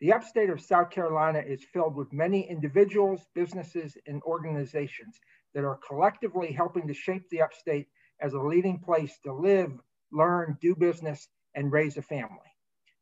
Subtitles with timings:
[0.00, 5.18] The upstate of South Carolina is filled with many individuals, businesses, and organizations
[5.54, 7.88] that are collectively helping to shape the upstate
[8.20, 9.72] as a leading place to live,
[10.12, 12.46] learn, do business, and raise a family.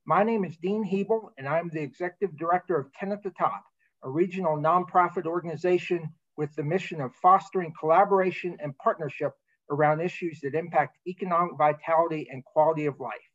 [0.07, 3.63] My name is Dean Hybl, and I'm the Executive Director of Ten at the Top,
[4.03, 6.09] a regional nonprofit organization
[6.39, 9.33] with the mission of fostering collaboration and partnership
[9.71, 13.31] around issues that impact economic vitality and quality of life.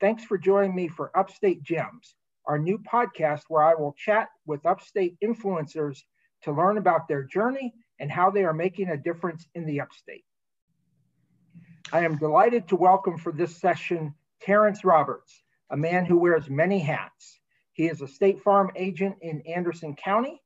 [0.00, 2.14] Thanks for joining me for Upstate Gems,
[2.48, 5.98] our new podcast where I will chat with upstate influencers
[6.42, 10.24] to learn about their journey and how they are making a difference in the upstate.
[11.92, 16.78] I am delighted to welcome for this session Terrence Roberts, a man who wears many
[16.78, 17.38] hats.
[17.74, 20.40] He is a State Farm agent in Anderson County,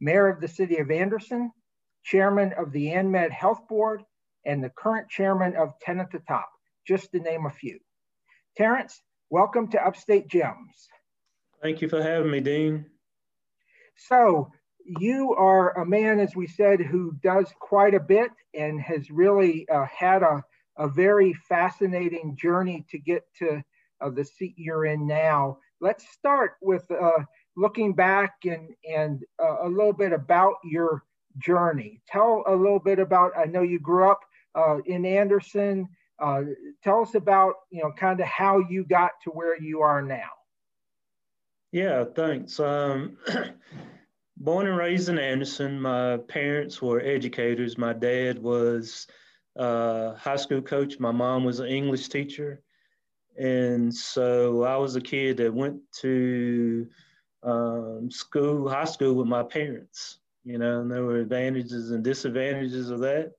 [0.00, 1.50] mayor of the city of Anderson,
[2.04, 4.02] chairman of the ANMED Health Board,
[4.44, 6.50] and the current chairman of Ten at the Top,
[6.86, 7.78] just to name a few.
[8.56, 10.88] Terrence, welcome to Upstate Gems.
[11.62, 12.86] Thank you for having me, Dean.
[13.96, 14.52] So,
[14.84, 19.68] you are a man, as we said, who does quite a bit and has really
[19.68, 20.42] uh, had a,
[20.78, 23.62] a very fascinating journey to get to
[24.00, 25.58] uh, the seat you're in now.
[25.80, 27.24] Let's start with uh,
[27.56, 31.02] looking back and, and uh, a little bit about your
[31.38, 32.00] journey.
[32.08, 34.20] Tell a little bit about, I know you grew up
[34.54, 35.88] uh, in Anderson.
[36.18, 36.42] Uh,
[36.82, 40.30] tell us about, you know, kind of how you got to where you are now.
[41.72, 42.58] Yeah, thanks.
[42.60, 43.18] Um,
[44.36, 47.76] born and raised in Anderson, my parents were educators.
[47.76, 49.06] My dad was
[49.56, 50.98] a high school coach.
[50.98, 52.62] My mom was an English teacher.
[53.36, 56.88] And so I was a kid that went to
[57.42, 62.90] um, school, high school with my parents, you know, and there were advantages and disadvantages
[62.90, 63.32] of that.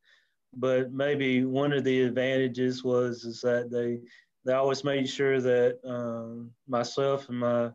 [0.55, 3.99] But maybe one of the advantages was is that they
[4.45, 7.71] they always made sure that um, myself and my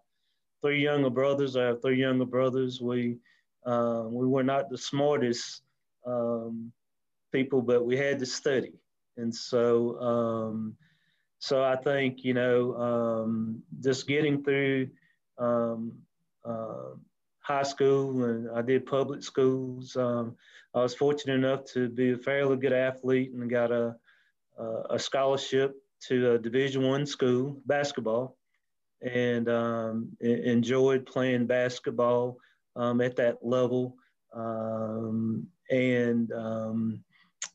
[0.64, 3.18] three younger brothers, I have three younger brothers, we
[3.66, 5.62] um, we were not the smartest
[6.06, 6.72] um,
[7.32, 8.72] people, but we had to study.
[9.18, 10.76] And so um,
[11.38, 14.88] so I think, you know, um, just getting through
[15.36, 15.92] um,
[16.42, 16.96] uh,
[17.40, 19.94] high school and I did public schools.
[19.96, 20.36] Um,
[20.74, 23.94] I was fortunate enough to be a fairly good athlete and got a,
[24.88, 25.76] a scholarship
[26.08, 28.38] to a Division One school basketball,
[29.04, 32.38] and um, enjoyed playing basketball
[32.76, 33.96] um, at that level.
[34.34, 37.04] Um, and um,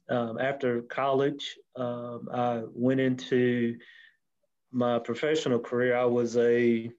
[0.09, 3.77] um, after college, I went into
[4.71, 5.95] my professional career.
[5.95, 6.91] I was a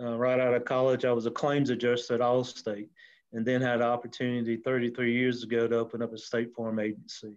[0.00, 2.88] uh, right out of college, I was a claims adjuster at Allstate,
[3.32, 7.36] and then had an opportunity 33 years ago to open up a state farm agency.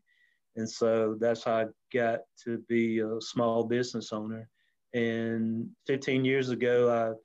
[0.56, 4.50] And so that's how I got to be a small business owner.
[4.96, 7.18] And 15 years ago,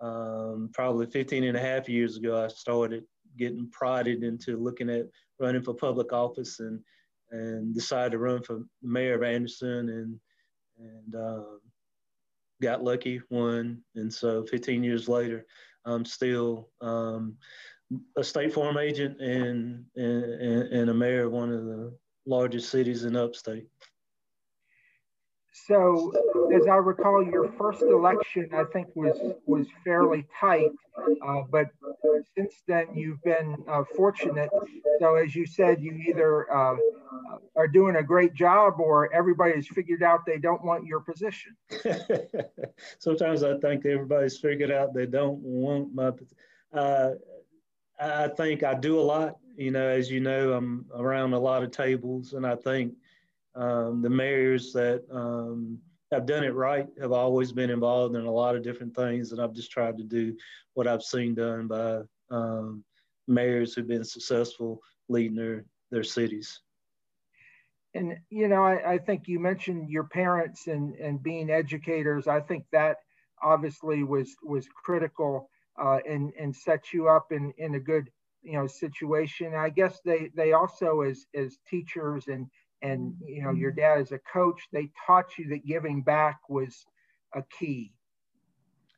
[0.00, 3.04] I um, probably 15 and a half years ago, I started
[3.38, 5.06] getting prodded into looking at
[5.40, 6.80] running for public office and
[7.30, 10.20] and decided to run for mayor of Anderson and
[10.78, 11.60] and um,
[12.62, 15.46] got lucky, won, and so 15 years later,
[15.86, 17.36] I'm still um,
[18.18, 21.96] a state farm agent and, and and a mayor of one of the
[22.26, 23.66] largest cities in upstate.
[25.64, 26.12] So,
[26.54, 30.70] as I recall, your first election, I think, was was fairly tight,
[31.26, 31.68] uh, but
[32.36, 34.50] since then you've been uh, fortunate.
[35.00, 36.76] So, as you said, you either uh,
[37.56, 41.56] are doing a great job, or everybody's figured out they don't want your position.
[42.98, 46.12] Sometimes I think everybody's figured out they don't want my.
[46.72, 47.14] Uh,
[47.98, 49.38] I think I do a lot.
[49.56, 52.92] You know, as you know, I'm around a lot of tables, and I think
[53.56, 55.78] um, the mayors that um,
[56.12, 59.40] have done it right have always been involved in a lot of different things, and
[59.40, 60.36] I've just tried to do
[60.74, 62.00] what I've seen done by
[62.30, 62.84] um,
[63.26, 66.60] mayors who've been successful leading their their cities.
[67.94, 72.28] And you know, I, I think you mentioned your parents and and being educators.
[72.28, 72.98] I think that
[73.42, 75.48] obviously was was critical
[75.82, 78.10] uh, and and set you up in in a good
[78.42, 79.54] you know situation.
[79.54, 82.46] I guess they they also as as teachers and
[82.82, 84.60] and you know your dad as a coach.
[84.72, 86.84] They taught you that giving back was
[87.34, 87.92] a key.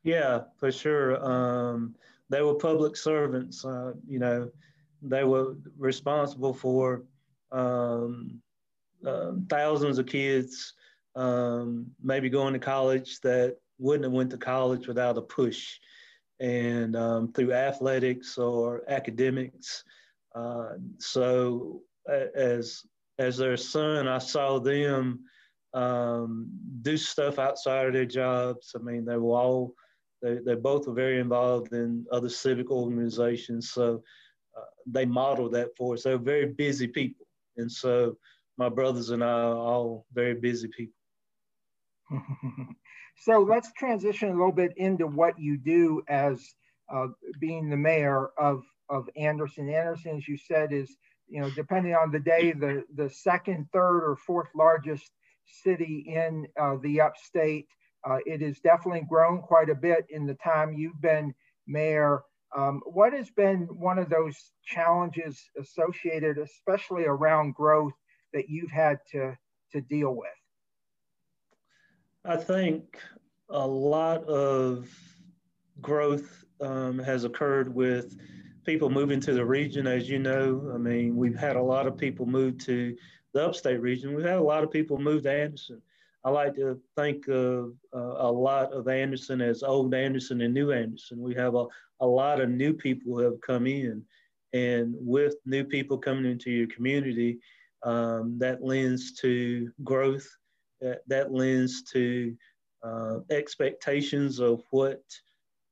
[0.03, 1.25] Yeah for sure.
[1.25, 1.95] Um,
[2.31, 3.65] they were public servants.
[3.65, 4.51] Uh, you know
[5.03, 7.05] they were responsible for
[7.53, 8.41] um,
[9.07, 10.75] uh, thousands of kids
[11.19, 15.79] um, maybe going to college that wouldn't have went to college without a push.
[16.41, 19.83] And um, through athletics or academics.
[20.35, 22.85] Uh, so as
[23.19, 25.21] as their son, I saw them
[25.75, 26.49] um,
[26.83, 28.75] do stuff outside of their jobs.
[28.75, 29.75] I mean, they were all
[30.23, 33.71] They, they both were very involved in other civic organizations.
[33.71, 34.03] So
[34.57, 36.03] uh, they model that for us.
[36.03, 37.27] They're very busy people.
[37.57, 38.17] And so
[38.57, 40.95] my brothers and I are all very busy people.
[43.17, 46.55] so let's transition a little bit into what you do as
[46.93, 49.69] uh, being the mayor of, of Anderson.
[49.69, 50.97] Anderson, as you said, is,
[51.29, 55.11] you know, depending on the day, the, the second, third, or fourth largest
[55.47, 57.67] city in uh, the upstate.
[58.09, 61.35] Uh, it has definitely grown quite a bit in the time you've been
[61.67, 62.23] mayor.
[62.57, 67.93] Um, what has been one of those challenges associated, especially around growth,
[68.33, 69.37] that you've had to,
[69.73, 70.31] to deal with?
[72.25, 72.99] I think
[73.51, 74.89] a lot of
[75.81, 78.19] growth um, has occurred with
[78.69, 79.87] people moving to the region.
[79.87, 82.95] As you know, I mean, we've had a lot of people move to
[83.33, 84.15] the upstate region.
[84.15, 85.81] We've had a lot of people move to Anderson.
[86.23, 90.71] I like to think of uh, a lot of Anderson as old Anderson and new
[90.71, 91.19] Anderson.
[91.19, 91.65] We have a,
[92.01, 94.05] a lot of new people who have come in.
[94.53, 97.39] And with new people coming into your community,
[97.85, 100.29] um, that lends to growth,
[100.83, 102.37] that, that lends to
[102.83, 105.03] uh, expectations of what,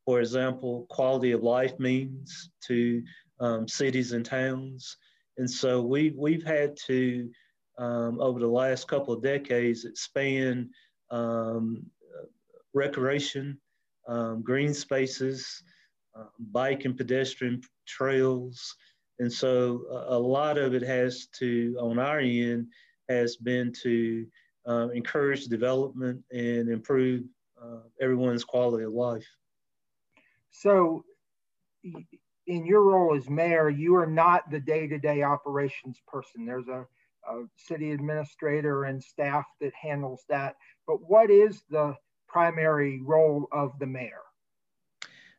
[0.07, 3.03] for example, quality of life means to
[3.41, 4.97] um, cities and towns.
[5.37, 7.29] And so we, we've had to
[7.77, 10.71] um, over the last couple of decades expand
[11.11, 11.85] um,
[12.73, 13.59] recreation,
[14.09, 15.63] um, green spaces,
[16.17, 18.77] uh, bike and pedestrian trails.
[19.19, 22.69] And so a, a, lot of it has to, on our end,
[23.09, 24.27] has been to
[24.69, 27.25] uh, encourage development and improve
[27.61, 29.27] uh, everyone's quality of life.
[30.61, 31.05] So,
[32.47, 36.47] in your role as mayor, you are not the day to day operations person.
[36.47, 36.87] There's a
[37.29, 40.55] a city administrator and staff that handles that.
[40.87, 41.97] But what is the
[42.29, 44.23] primary role of the mayor?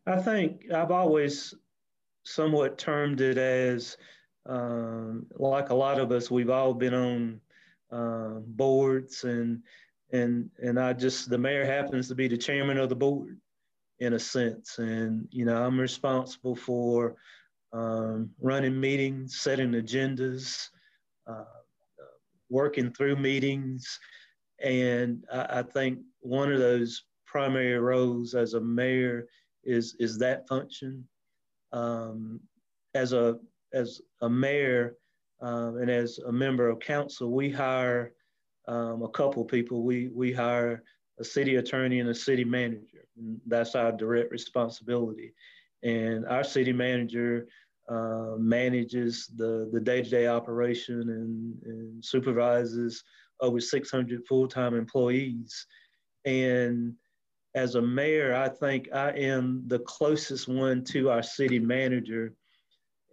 [0.05, 1.53] I think I've always
[2.23, 3.97] somewhat termed it as
[4.45, 7.41] um, like a lot of us, we've all been on
[7.91, 9.61] uh, boards and
[10.11, 13.39] and and I just the mayor happens to be the chairman of the board
[13.99, 17.15] in a sense, and you know I'm responsible for
[17.73, 20.69] um, running meetings, setting agendas,
[21.27, 21.43] uh,
[22.49, 23.99] working through meetings.
[24.63, 29.27] And I, I think one of those primary roles as a mayor
[29.63, 31.07] is, is that function.
[31.73, 32.39] Um,
[32.95, 33.37] as a
[33.73, 34.95] as a mayor
[35.41, 38.13] um, and as a member of council, we hire
[38.67, 39.83] um, a couple people.
[39.83, 40.83] We we hire
[41.19, 42.96] a city attorney and a city manager.
[43.45, 45.33] That's our direct responsibility.
[45.83, 47.47] And our city manager
[47.89, 53.03] uh, manages the, the day-to-day operation and, and supervises
[53.39, 55.65] over 600 full-time employees.
[56.25, 56.93] And
[57.55, 62.33] as a mayor, I think I am the closest one to our city manager.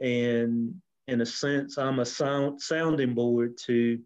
[0.01, 0.75] And
[1.07, 3.99] in a sense, I'm a sound, sounding board to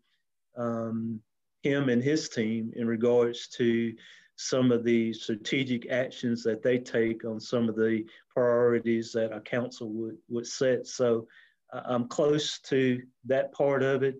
[0.57, 1.21] um,
[1.63, 3.95] him and his team in regards to
[4.39, 9.41] some of the strategic actions that they take on some of the priorities that a
[9.41, 10.87] council would, would set.
[10.87, 11.27] So
[11.73, 14.15] uh, I'm close to that part of it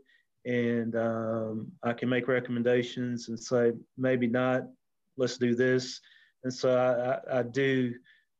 [0.45, 4.63] and um, I can make recommendations and say, maybe not,
[5.17, 6.01] let's do this.
[6.43, 7.95] And so I, I, I do,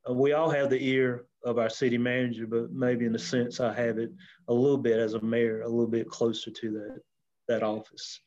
[0.07, 3.61] uh, we all have the ear of our city manager, but maybe in a sense
[3.61, 4.11] I have it
[4.49, 6.99] a little bit as a mayor, a little bit closer to that,
[7.47, 8.19] that office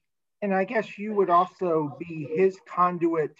[0.43, 3.35] and I guess you would also be his conduit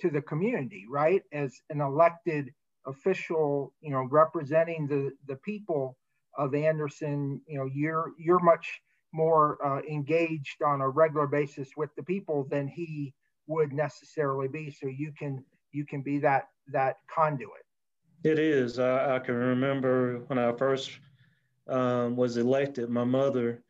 [0.00, 1.22] to the community, right?
[1.32, 2.52] As an elected
[2.86, 5.96] official, you know, representing the the people
[6.36, 8.80] of Anderson, you know, you're you're much
[9.12, 13.14] more uh, engaged on a regular basis with the people than he
[13.46, 14.70] would necessarily be.
[14.70, 17.64] So you can you can be that that conduit.
[18.24, 18.80] It is.
[18.80, 20.90] I, I can remember when I first
[21.68, 22.90] um, was elected.
[22.90, 23.62] My mother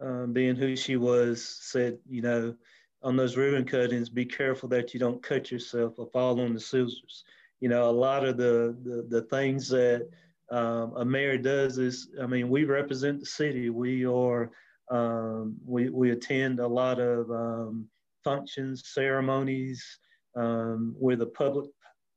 [0.00, 2.54] um, being who she was, said, you know,
[3.02, 6.60] on those ribbon cuttings, be careful that you don't cut yourself or fall on the
[6.60, 7.24] scissors.
[7.60, 10.08] You know, a lot of the the, the things that
[10.50, 13.70] um, a mayor does is, I mean, we represent the city.
[13.70, 14.50] We are,
[14.90, 17.88] um, we, we attend a lot of um,
[18.22, 19.82] functions, ceremonies.
[20.36, 21.70] Um, we're the public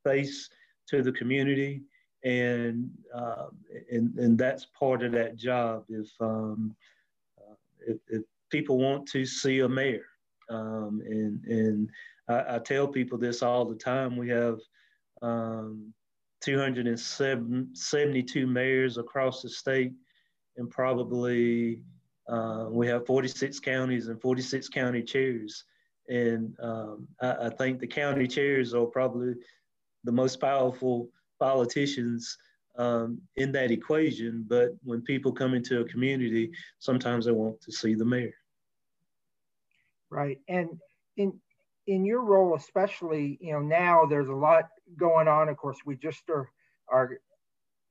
[0.04, 0.50] face
[0.90, 1.84] to the community.
[2.24, 3.48] And, uh,
[3.92, 5.86] and, and that's part of that job.
[5.88, 6.76] If, um,
[7.88, 10.06] if, people want to see a mayor,
[10.50, 11.90] um, and and
[12.30, 14.16] I, I, tell people this all the time.
[14.16, 14.60] We have
[15.22, 15.94] um,
[16.42, 19.92] 272 mayors across the state,
[20.58, 21.82] and probably
[22.30, 25.64] uh, we have 46 counties and 46 county chairs.
[26.10, 29.34] And um, I, I, think the county chairs are probably
[30.06, 32.38] the most powerful politicians
[32.78, 34.46] um, in that equation.
[34.48, 38.34] But when people come into a community, sometimes they want to see the mayor.
[40.10, 40.70] Right, and
[41.18, 41.34] in
[41.88, 44.66] in your role, especially, you know, now there's a lot
[44.98, 45.50] going on.
[45.50, 46.50] Of course, we just are
[46.90, 47.20] are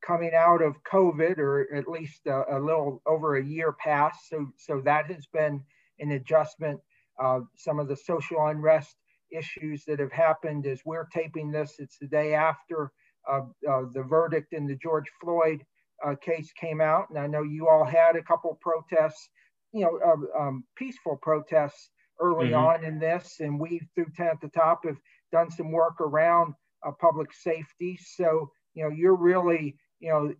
[0.07, 4.29] coming out of COVID, or at least a, a little over a year past.
[4.31, 5.63] So so that has been
[5.99, 6.81] an adjustment.
[7.19, 8.95] Uh, some of the social unrest
[9.31, 11.77] issues that have happened as we're taping this.
[11.79, 12.93] It's the day after
[13.27, 15.65] the verdict in the George Floyd
[16.05, 19.29] uh, case came out, and I know you all had a couple protests,
[19.73, 21.91] you know, um, peaceful protests
[22.21, 22.65] early mm-hmm.
[22.65, 24.97] on in this, and we through 10 at the top have
[25.33, 26.55] done some work around
[26.87, 27.99] uh, public safety.
[28.01, 30.35] So you know, you're really you know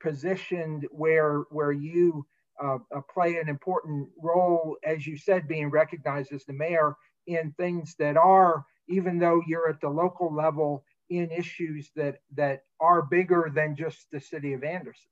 [0.00, 2.24] positioned where where you
[2.62, 6.94] uh, uh, play an important role, as you said, being recognized as the mayor
[7.26, 10.84] in things that are, even though you're at the local level,
[11.18, 15.10] in issues that that are bigger than just the city of Anderson.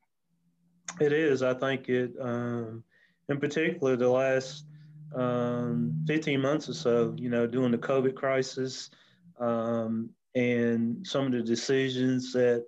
[1.00, 1.42] It is.
[1.42, 2.82] I think it, um,
[3.28, 4.66] in particular, the last
[5.14, 8.90] um, 15 months or so, you know, during the COVID crisis
[9.40, 12.64] um, and some of the decisions that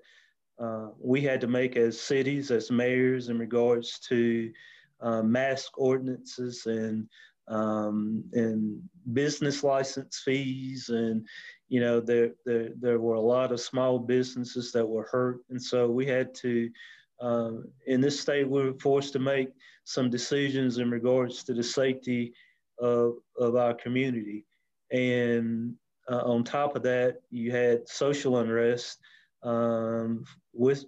[0.58, 4.52] uh, we had to make as cities, as mayors, in regards to
[5.00, 7.08] uh, mask ordinances and
[7.48, 8.80] um, and
[9.12, 11.26] business license fees and
[11.68, 15.40] you know there, there there were a lot of small businesses that were hurt.
[15.50, 16.70] And so we had to
[17.20, 17.52] uh,
[17.86, 19.50] in this state we were forced to make
[19.84, 22.32] some decisions in regards to the safety
[22.78, 24.44] of, of our community.
[24.90, 25.74] And
[26.10, 28.98] uh, on top of that you had social unrest
[29.42, 30.84] um, with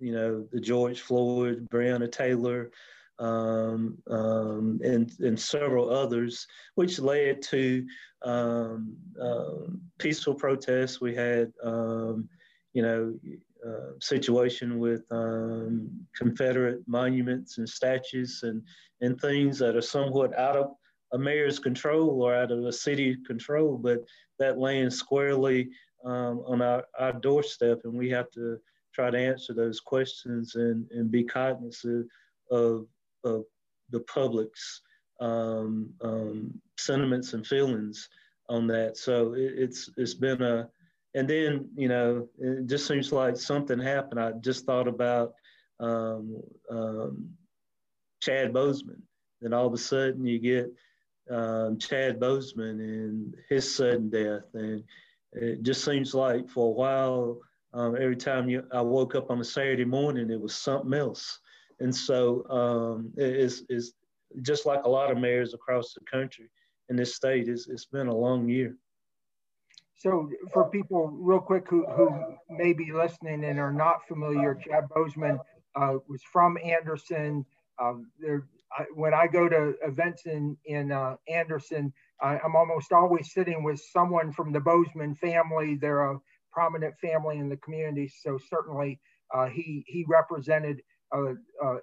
[0.00, 2.70] you know the george floyd breonna taylor
[3.18, 7.86] um, um, and, and several others, which led to
[8.22, 9.68] um, uh,
[9.98, 11.00] peaceful protests.
[11.00, 12.28] We had, um,
[12.72, 13.14] you know,
[13.66, 18.62] uh, situation with um, Confederate monuments and statues and,
[19.00, 20.72] and things that are somewhat out of
[21.12, 24.00] a mayor's control or out of a city control, but
[24.38, 25.70] that lands squarely
[26.04, 28.58] on our, our doorstep, and we have to
[28.94, 32.06] try to answer those questions and, and be cognizant
[32.50, 32.86] of
[33.24, 33.44] of
[33.90, 34.82] the public's
[35.20, 38.08] um, um, sentiments and feelings
[38.48, 38.96] on that.
[38.96, 40.68] So it, it's it's been a,
[41.14, 44.20] and then you know it just seems like something happened.
[44.20, 45.34] I just thought about
[45.80, 47.30] um, um
[48.20, 49.02] Chad Boseman,
[49.40, 50.72] Then all of a sudden you get
[51.30, 54.82] um, Chad Boseman and his sudden death, and
[55.32, 57.40] it just seems like for a while.
[57.74, 61.40] Um, every time you, I woke up on a Saturday morning, it was something else.
[61.80, 63.92] And so um, it's, it's
[64.42, 66.50] just like a lot of mayors across the country
[66.88, 68.76] in this state, it's, it's been a long year.
[69.96, 72.10] So for people real quick who, who
[72.50, 75.38] may be listening and are not familiar, Chad Boseman
[75.76, 77.46] uh, was from Anderson.
[77.80, 82.92] Um, there, I, when I go to events in, in uh, Anderson, I, am almost
[82.92, 85.76] always sitting with someone from the Boseman family.
[85.76, 86.20] They're a
[86.52, 88.12] prominent family in the community.
[88.22, 89.00] So certainly
[89.32, 90.82] uh, he, he represented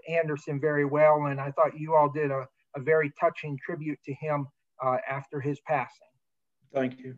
[0.08, 4.14] Anderson very well, and I thought you all did a, a very touching tribute to
[4.14, 4.48] him
[4.84, 6.08] uh, after his passing.
[6.74, 7.18] Thank you.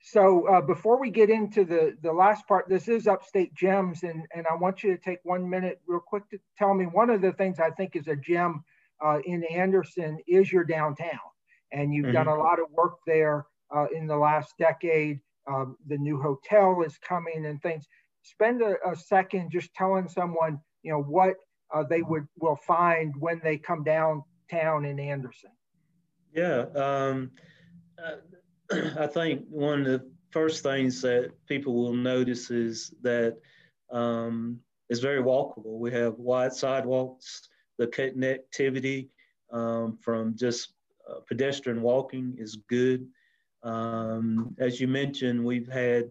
[0.00, 4.22] So uh, before we get into the, the last part, this is Upstate Gems, and,
[4.34, 7.20] and I want you to take one minute real quick to tell me one of
[7.20, 8.62] the things I think is a gem
[9.04, 11.18] uh, in Anderson is your downtown.
[11.72, 12.14] And you've mm-hmm.
[12.14, 15.20] done a lot of work there uh, in the last decade.
[15.46, 17.86] Um, the new hotel is coming and things.
[18.22, 21.34] Spend a, a second just telling someone you know what
[21.74, 25.50] uh, they would will find when they come downtown in Anderson.
[26.32, 27.30] Yeah, um,
[28.98, 33.36] I think one of the first things that people will notice is that
[33.90, 35.78] um, it's very walkable.
[35.78, 37.48] We have wide sidewalks.
[37.78, 39.08] The connectivity
[39.52, 40.72] um, from just
[41.08, 43.06] uh, pedestrian walking is good.
[43.62, 46.10] Um, as you mentioned, we've had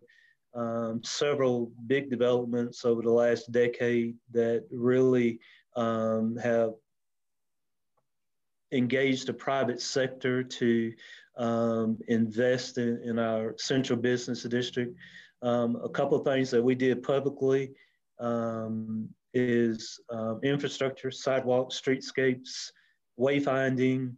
[0.57, 5.39] um, several big developments over the last decade that really
[5.75, 6.73] um, have
[8.71, 10.91] engaged the private sector to
[11.37, 14.97] um, invest in, in, our central business district.
[15.43, 17.73] Um, a couple of things that we did publicly
[18.19, 22.71] um, is um, infrastructure, sidewalks, streetscapes,
[23.19, 24.15] wayfinding,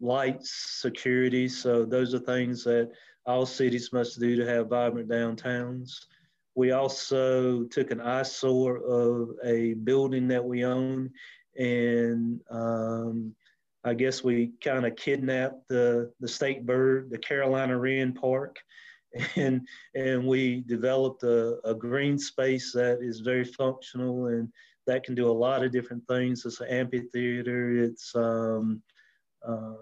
[0.00, 0.50] lights,
[0.80, 1.46] security.
[1.46, 2.90] So those are things that
[3.26, 5.92] all cities must do to have vibrant downtowns.
[6.54, 11.10] We also took an eyesore of a building that we own,
[11.56, 13.34] and um,
[13.82, 18.56] I guess we kind of kidnapped the, the state bird, the Carolina Wren Park,
[19.36, 24.48] and and we developed a, a green space that is very functional and
[24.86, 26.44] that can do a lot of different things.
[26.44, 27.84] It's an amphitheater.
[27.84, 28.82] It's um,
[29.46, 29.74] uh,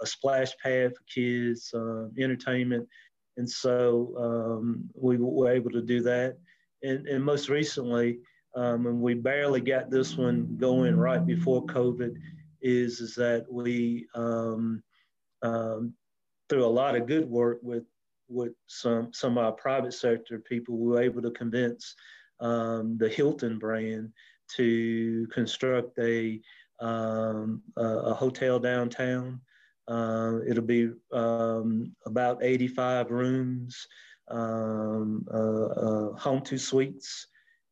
[0.00, 2.88] a splash pad for kids, uh, entertainment,
[3.36, 6.36] and so um, we were able to do that.
[6.82, 8.18] And, and most recently,
[8.54, 12.14] um, and we barely got this one going right before COVID,
[12.62, 14.82] is is that we um,
[15.42, 15.92] um,
[16.48, 17.84] through a lot of good work with
[18.28, 21.94] with some some of our private sector people, we were able to convince
[22.40, 24.10] um, the Hilton brand
[24.56, 26.40] to construct a
[26.80, 29.40] um, a, a, hotel downtown.
[29.86, 33.86] Uh, it'll be um, about 85 rooms,
[34.28, 37.26] um, uh, uh, Home2 Suites,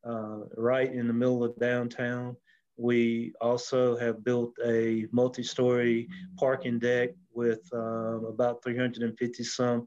[0.04, 2.36] uh, right in the middle of downtown.
[2.76, 9.86] We also have built a multi-story parking deck with um, about 350 some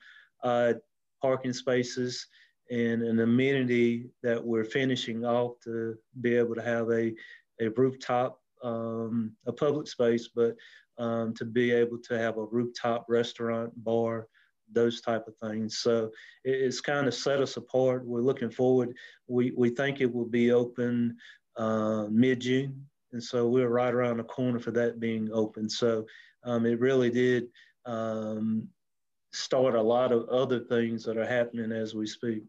[1.21, 2.27] parking spaces
[2.71, 7.13] and an amenity that we're finishing off to be able to have a,
[7.61, 10.55] a rooftop, um, a public space, but
[10.97, 14.27] um, to be able to have a rooftop restaurant, bar,
[14.71, 15.77] those type of things.
[15.79, 16.11] So
[16.43, 18.05] it's kind of set us apart.
[18.05, 18.95] We're looking forward.
[19.27, 21.17] We, we think it will be open
[21.57, 22.85] uh, mid-June.
[23.13, 25.69] And so we're right around the corner for that being open.
[25.69, 26.05] So
[26.43, 27.47] um, it really did
[27.85, 28.67] um,
[29.31, 32.43] start a lot of other things that are happening as we speak.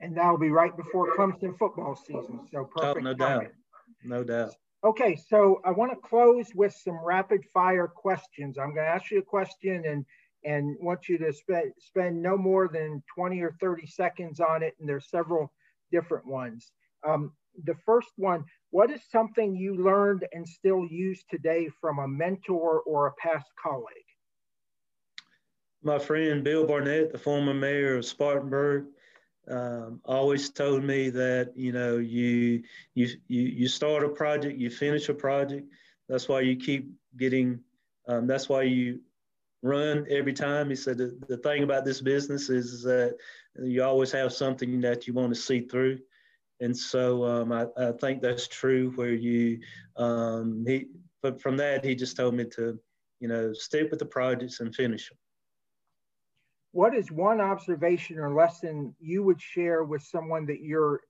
[0.00, 2.40] And that'll be right before Clemson football season.
[2.52, 2.98] So perfect.
[2.98, 3.48] Oh, no timing.
[3.48, 3.52] doubt.
[4.04, 4.54] No doubt.
[4.84, 8.58] Okay, so I want to close with some rapid fire questions.
[8.58, 10.04] I'm going to ask you a question and
[10.44, 14.74] and want you to spend spend no more than 20 or 30 seconds on it.
[14.78, 15.52] And there's several
[15.90, 16.70] different ones.
[17.06, 17.32] Um,
[17.64, 22.80] the first one, what is something you learned and still use today from a mentor
[22.80, 23.86] or a past colleague?
[25.82, 28.86] My friend Bill Barnett, the former mayor of Spartanburg,
[29.50, 32.62] um, always told me that you know you
[32.94, 35.66] you you start a project, you finish a project.
[36.08, 37.60] That's why you keep getting.
[38.08, 39.00] Um, that's why you
[39.62, 40.70] run every time.
[40.70, 43.16] He said the, the thing about this business is, is that
[43.62, 45.98] you always have something that you want to see through.
[46.60, 49.60] And so um, I, I, think that's true where you,
[49.96, 50.86] um, he,
[51.22, 52.78] but from that, he just told me to,
[53.20, 55.18] you know, stick with the projects and finish them.
[56.76, 61.00] What is one observation or lesson you would share with someone that you're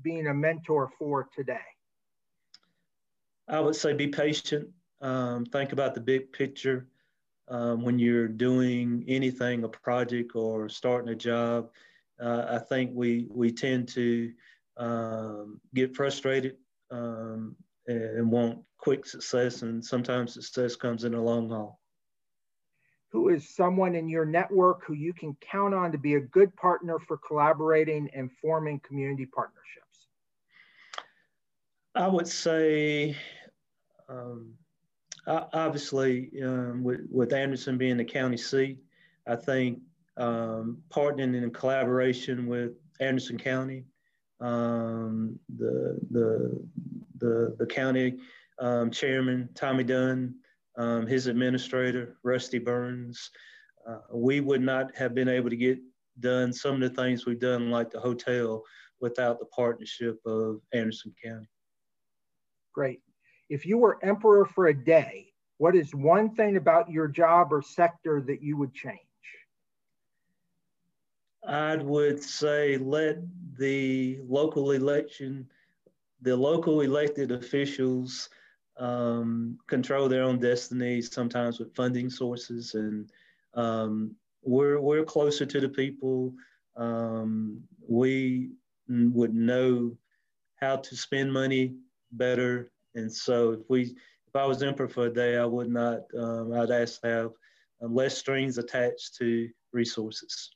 [0.00, 1.68] being a mentor for today?
[3.46, 4.70] I would say be patient.
[5.02, 6.88] Um, think about the big picture
[7.48, 11.68] um, when you're doing anything, a project or starting a job.
[12.18, 14.32] Uh, I think we we tend to
[14.78, 16.56] um, get frustrated
[16.90, 17.54] um,
[17.86, 21.79] and want quick success, and sometimes success comes in a long haul.
[23.10, 26.54] Who is someone in your network who you can count on to be a good
[26.56, 30.08] partner for collaborating and forming community partnerships?
[31.94, 33.16] I would say
[34.08, 34.54] um,
[35.26, 38.78] obviously, um, with, with Anderson being the county seat,
[39.26, 39.80] I think
[40.16, 43.84] um, partnering in collaboration with Anderson County,
[44.40, 46.68] um, the, the,
[47.18, 48.18] the, the county
[48.58, 50.34] um, chairman, Tommy Dunn,
[50.80, 53.30] um, his administrator, Rusty Burns,
[53.88, 55.78] uh, we would not have been able to get
[56.20, 58.62] done some of the things we've done, like the hotel,
[59.00, 61.48] without the partnership of Anderson County.
[62.74, 63.00] Great
[63.50, 65.26] if you were emperor for a day,
[65.58, 68.98] what is one thing about your job or sector that you would change?
[71.46, 73.18] I would say let
[73.58, 75.48] the local election,
[76.22, 78.30] the local elected officials
[78.80, 82.74] um, control their own destiny, sometimes with funding sources.
[82.74, 83.10] And
[83.54, 86.32] um, we're, we're closer to the people.
[86.76, 88.50] Um, we
[88.88, 89.96] would know
[90.56, 91.74] how to spend money
[92.12, 96.00] better and so if we, if I was emperor for a day, I would not,
[96.18, 97.30] um, I'd ask to have
[97.82, 100.50] um, less strings attached to resources.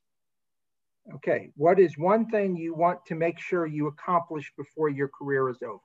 [1.16, 5.50] Okay, what is one thing you want to make sure you accomplish before your career
[5.50, 5.80] is over?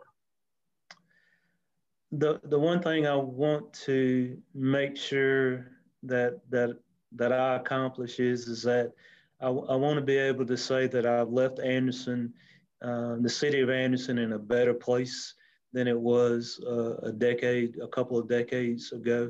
[2.12, 5.72] The, the one thing I want to make sure
[6.04, 6.78] that, that,
[7.16, 8.94] that I accomplish is, is that
[9.42, 12.34] I, I want to be able to say that I've left Anderson,
[12.82, 15.36] uh, the city of Anderson in a better place
[15.72, 19.30] than it was uh, a decade, a couple of decades ago.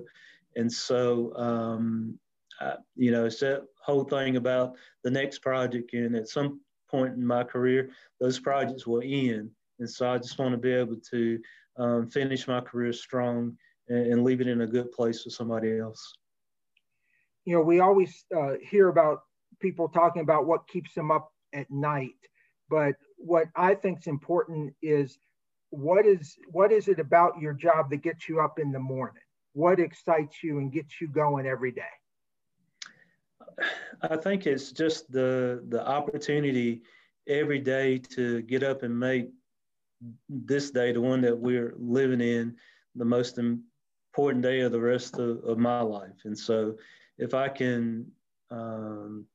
[0.55, 2.17] And so, um,
[2.61, 5.93] I, you know, it's that whole thing about the next project.
[5.93, 9.51] And at some point in my career, those projects will end.
[9.79, 11.39] And so I just want to be able to
[11.79, 15.79] um, finish my career strong and, and, leave it in a good place for somebody
[15.79, 16.13] else.
[17.45, 19.21] You know, we always uh, hear about
[19.59, 22.11] people talking about what keeps them up at night.
[22.69, 25.17] But what I think is important is
[25.71, 29.23] what is what is it about your job that gets you up in the morning?
[29.53, 31.81] What excites you and gets you going every day?
[34.01, 36.83] I think it's just the the opportunity
[37.27, 39.29] every day to get up and make
[40.27, 42.55] this day, the one that we're living in,
[42.95, 46.25] the most important day of the rest of, of my life.
[46.25, 46.75] And so,
[47.17, 48.09] if I can
[48.49, 49.25] um,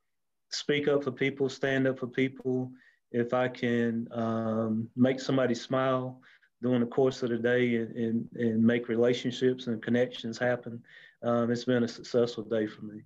[0.51, 2.71] speak up for people, stand up for people,
[3.13, 6.21] if I can um, make somebody smile
[6.63, 10.83] during the course of the day and, and, and make relationships and connections happen,
[11.23, 13.03] um, it's been a successful day for me.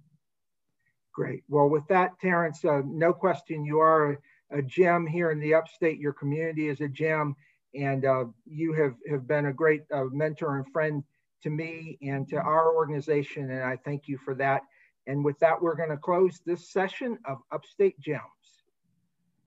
[1.12, 1.42] Great.
[1.48, 5.54] Well, with that, Terrence, uh, no question you are a, a, gem here in the
[5.54, 5.98] upstate.
[5.98, 7.34] Your community is a gem,
[7.74, 11.02] and uh, you have, have been a great uh, mentor and friend
[11.42, 14.62] to me and to our organization, and I thank you for that.
[15.06, 18.20] And with that, we're going to close this session of Upstate Gem.